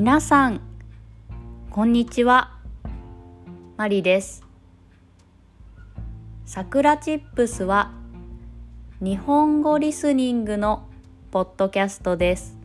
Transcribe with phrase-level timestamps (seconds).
[0.00, 0.60] 皆さん、
[1.70, 2.56] こんにちは。
[3.76, 4.44] マリです。
[6.46, 7.90] さくらチップスは
[9.00, 10.86] 日本語リスニングの
[11.32, 12.56] ポッドキャストです。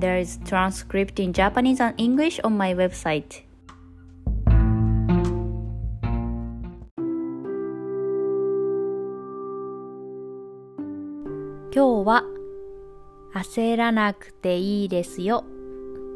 [0.00, 3.44] There is transcript in Japanese and English on my website.
[11.72, 12.24] 今日は
[13.36, 15.44] 焦らなくていいですよ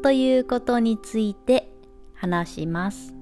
[0.03, 1.69] ということについて
[2.13, 3.13] 話します。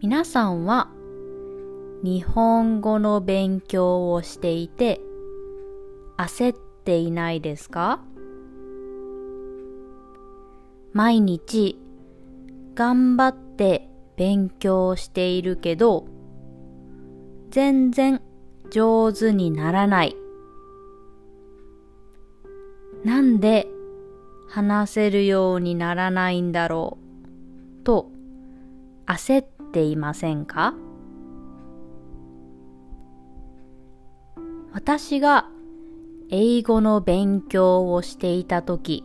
[0.00, 0.88] 皆さんは
[2.02, 5.00] 日本語の勉強をしていて
[6.16, 8.00] 焦っていないですか？
[10.92, 11.78] 毎日
[12.74, 16.06] 頑張って勉強しているけど
[17.50, 18.22] 全然
[18.70, 20.16] 上手にならない。
[23.04, 23.68] なんで
[24.48, 26.98] 話せるようにならないんだろ
[27.80, 28.10] うと
[29.06, 30.74] 焦っていませんか？
[34.72, 35.48] 私が
[36.30, 39.02] 英語の勉強をしていたとき、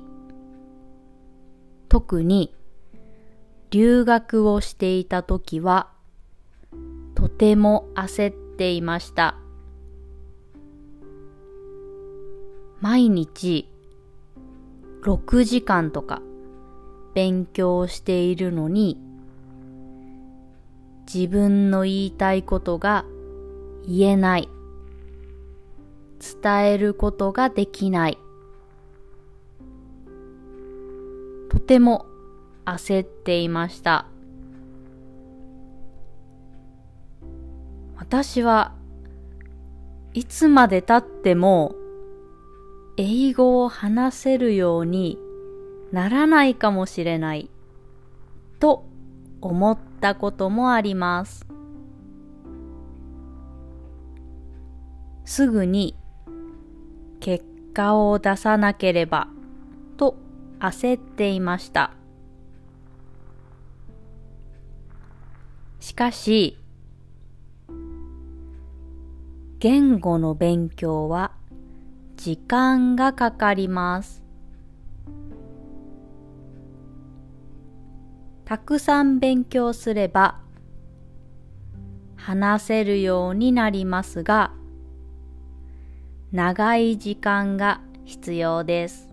[1.90, 2.54] 特に
[3.72, 5.90] 留学をしていたときは、
[7.16, 9.38] とても焦っていました。
[12.82, 13.73] 毎日
[15.04, 16.22] 6時間とか
[17.14, 18.98] 勉強しているのに
[21.14, 23.06] 自分の言いたいことが
[23.86, 24.50] 言えない。
[26.42, 28.18] 伝えることができない。
[31.50, 32.06] とても
[32.66, 34.08] 焦っていました。
[37.98, 38.74] 私は
[40.14, 41.76] いつまで経っても
[42.96, 45.18] 英語を話せるように
[45.92, 47.50] ならないかもしれない
[48.60, 48.86] と
[49.42, 51.48] 思ったこともあります。
[55.26, 55.96] すぐに
[57.20, 57.44] 結
[57.74, 59.28] 果を出さなければ
[59.98, 60.16] と
[60.60, 61.94] 焦っていました。
[65.80, 66.60] しかし、
[69.60, 71.32] 言語の勉強は
[72.24, 74.24] 時間がかかります。
[78.46, 80.40] たくさん勉強すれば
[82.16, 84.54] 話せるようになりますが、
[86.32, 89.10] 長い時間が必要です。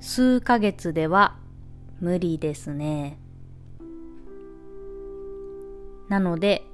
[0.00, 1.36] 数ヶ月では
[2.00, 3.20] 無理ですね。
[6.08, 6.66] なので、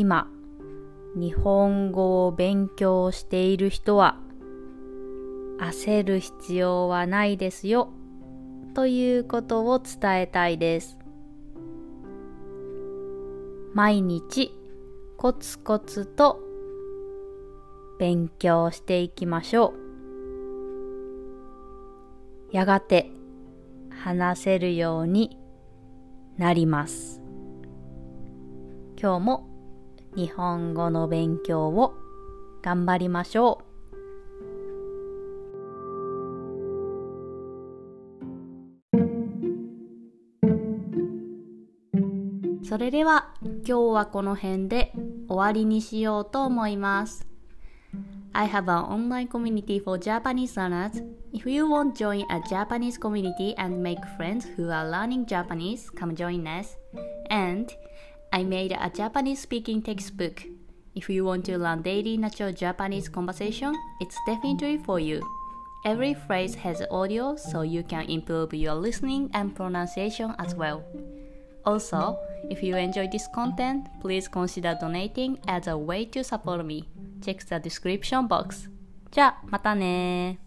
[0.00, 0.28] 今、
[1.16, 4.16] 日本語を勉強している人は、
[5.58, 7.88] 焦る必要はないですよ、
[8.74, 10.96] ということを伝えたいです。
[13.74, 14.54] 毎日、
[15.16, 16.38] コツコツと
[17.98, 19.74] 勉強していきましょ
[22.52, 22.54] う。
[22.54, 23.10] やがて、
[23.90, 25.36] 話せるように
[26.36, 27.20] なります。
[28.96, 29.47] 今日も
[30.18, 31.94] 日本語の勉強を
[32.60, 33.68] 頑張りましょう。
[42.66, 44.92] それでは今日はこの辺で
[45.28, 47.24] 終わりにしようと思います。
[48.32, 51.00] I have an online community for Japanese learners.
[51.32, 55.88] If you want to join a Japanese community and make friends who are learning Japanese,
[55.96, 56.76] come join us.
[57.30, 57.68] And
[58.31, 60.43] I made a Japanese speaking textbook.
[60.95, 65.21] If you want to learn daily natural Japanese conversation, it's definitely for you.
[65.85, 70.83] Every phrase has audio so you can improve your listening and pronunciation as well.
[71.65, 72.17] Also,
[72.49, 76.87] if you enjoy this content, please consider donating as a way to support me.
[77.21, 78.69] Check the description box.
[79.11, 80.39] じゃあ、またね